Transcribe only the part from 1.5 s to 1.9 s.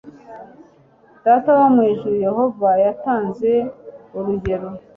wo mu